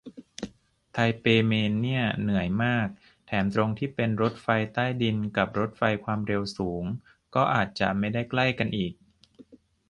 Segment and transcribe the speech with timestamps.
[0.93, 2.87] ไทเปเมนเนี่ย เหนื่อยมาก
[3.25, 4.33] แถมตรงที่เป็นรถ
[4.73, 6.83] ใต้ดินกับรถไฟความเร็วสูง
[7.35, 8.93] ก็อาจจะไม่ได้ใกล้กันอีก